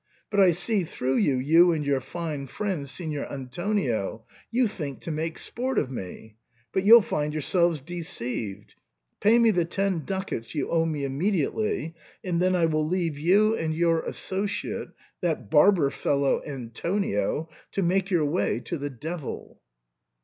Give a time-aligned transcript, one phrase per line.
[0.31, 5.11] But I see through you, you and your fine friend Signor Antonio, you think to
[5.11, 6.37] make sport of me.
[6.73, 8.73] But you'll find yourselves deceived.
[9.19, 11.93] Pay me the ten ducats you owe me immediately,
[12.23, 14.89] and then I will leave you and your associate,
[15.21, 19.61] that barber fellow Antonio, to make your way to the devil."